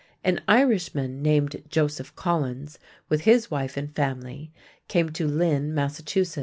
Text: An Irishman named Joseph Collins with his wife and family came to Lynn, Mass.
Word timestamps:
An 0.23 0.41
Irishman 0.47 1.21
named 1.21 1.61
Joseph 1.69 2.15
Collins 2.15 2.79
with 3.07 3.21
his 3.21 3.51
wife 3.51 3.77
and 3.77 3.95
family 3.95 4.51
came 4.87 5.09
to 5.11 5.27
Lynn, 5.27 5.75
Mass. 5.75 6.01